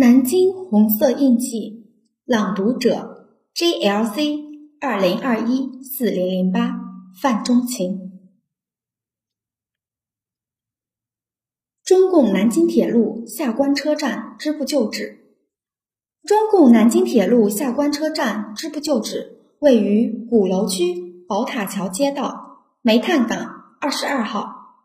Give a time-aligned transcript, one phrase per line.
[0.00, 1.90] 南京红色印记，
[2.24, 4.44] 朗读者 JLC
[4.80, 6.70] 二零二一四零零八
[7.20, 8.12] 范中琴。
[11.82, 15.34] 中共南京铁路下关车站支部旧址。
[16.22, 24.76] 中共南京铁路下关车站支部旧址位于鼓楼区宝塔桥街道煤炭岗二十二号，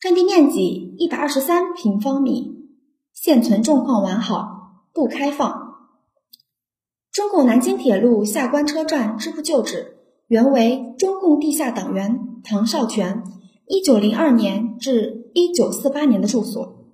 [0.00, 2.61] 占地面积一百二十三平方米。
[3.22, 5.76] 现存状况完好，不开放。
[7.12, 13.22] 中共南京铁路下关车站支部旧址原为中共地下党员唐绍全
[13.68, 16.84] 一九零二年至一九四八年的住所。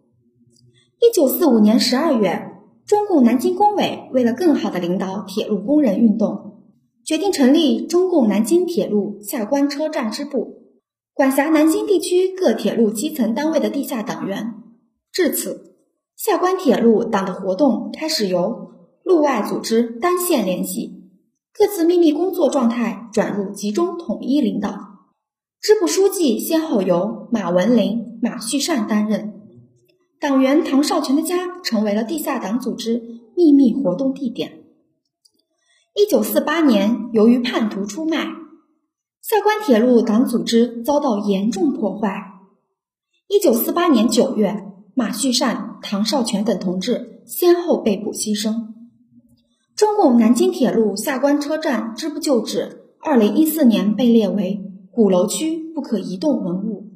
[1.01, 6.61] 一九四五年十二月，中共南京工委为了更好的领导铁路工人运动，
[7.07, 10.75] 决定成立中共南京铁路下关车站支部，
[11.15, 14.53] 管辖南京地区各铁路基层单位的地下党员。
[15.11, 15.68] 至此。
[16.19, 18.73] 下关铁路党的活动开始由
[19.05, 21.13] 路外组织单线联系，
[21.57, 24.99] 各自秘密工作状态转入集中统一领导。
[25.61, 29.33] 支部书记先后由马文林、马旭善担任。
[30.19, 33.01] 党员唐绍全的家成为了地下党组织
[33.37, 34.65] 秘密活动地点。
[35.95, 38.27] 一九四八年，由于叛徒出卖，
[39.23, 42.41] 下关铁路党组织遭到严重破坏。
[43.29, 44.65] 一九四八年九月。
[44.99, 48.73] 马旭善、唐绍全等同志先后被捕牺牲。
[49.77, 56.89] 中共南京铁路下关车站支部旧址，二零一四年被列为鼓楼区不可移动文物。